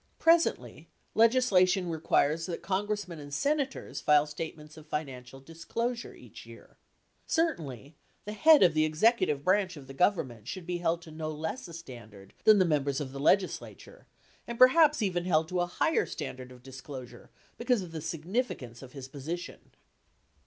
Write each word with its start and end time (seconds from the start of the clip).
Presently, 0.17 0.89
legislation 1.13 1.87
requires 1.87 2.47
that 2.47 2.63
Congressmen 2.63 3.19
and 3.19 3.31
Senators 3.31 4.01
file 4.01 4.25
statements 4.25 4.75
of 4.75 4.87
financial 4.87 5.39
disclosure 5.39 6.15
each 6.15 6.43
year. 6.43 6.77
Certainly, 7.27 7.93
the 8.25 8.33
head 8.33 8.63
of 8.63 8.73
the 8.73 8.83
executive 8.83 9.43
branch 9.43 9.77
of 9.77 9.85
the 9.85 9.93
Government 9.93 10.47
should 10.47 10.65
be 10.65 10.79
held 10.79 11.03
to 11.03 11.11
no 11.11 11.29
less 11.29 11.67
a 11.67 11.73
standard 11.75 12.33
than 12.45 12.57
the 12.57 12.65
Members 12.65 12.99
of 12.99 13.11
the 13.11 13.19
Legislature, 13.19 14.07
and 14.47 14.57
perhaps 14.57 15.03
even 15.03 15.25
held 15.25 15.47
to 15.49 15.59
a 15.61 15.67
higher 15.67 16.07
standard 16.07 16.51
of 16.51 16.63
disclosure 16.63 17.29
because 17.59 17.83
of 17.83 17.91
the 17.91 18.01
significance 18.01 18.81
of 18.81 18.93
his 18.93 19.07
position. 19.07 19.69